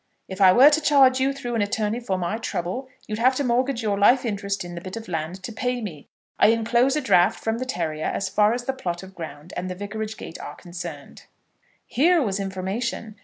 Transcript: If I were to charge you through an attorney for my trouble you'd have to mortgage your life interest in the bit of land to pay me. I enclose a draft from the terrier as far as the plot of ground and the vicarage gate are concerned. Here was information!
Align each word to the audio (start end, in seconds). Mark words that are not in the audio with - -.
If 0.27 0.41
I 0.41 0.51
were 0.51 0.71
to 0.71 0.81
charge 0.81 1.19
you 1.19 1.31
through 1.31 1.53
an 1.53 1.61
attorney 1.61 1.99
for 1.99 2.17
my 2.17 2.39
trouble 2.39 2.87
you'd 3.05 3.19
have 3.19 3.35
to 3.35 3.43
mortgage 3.43 3.83
your 3.83 3.99
life 3.99 4.25
interest 4.25 4.65
in 4.65 4.73
the 4.73 4.81
bit 4.81 4.97
of 4.97 5.07
land 5.07 5.43
to 5.43 5.51
pay 5.51 5.79
me. 5.79 6.07
I 6.39 6.47
enclose 6.47 6.95
a 6.95 7.01
draft 7.01 7.39
from 7.39 7.59
the 7.59 7.67
terrier 7.67 8.05
as 8.05 8.27
far 8.27 8.51
as 8.55 8.63
the 8.63 8.73
plot 8.73 9.03
of 9.03 9.13
ground 9.13 9.53
and 9.55 9.69
the 9.69 9.75
vicarage 9.75 10.17
gate 10.17 10.39
are 10.41 10.55
concerned. 10.55 11.25
Here 11.85 12.19
was 12.19 12.39
information! 12.39 13.15